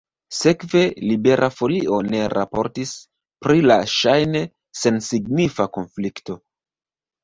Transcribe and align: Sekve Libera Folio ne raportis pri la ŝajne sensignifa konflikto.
Sekve 0.35 0.79
Libera 1.09 1.49
Folio 1.57 1.99
ne 2.07 2.23
raportis 2.37 2.95
pri 3.47 3.63
la 3.69 3.79
ŝajne 4.01 4.45
sensignifa 4.85 5.73
konflikto. 5.81 6.45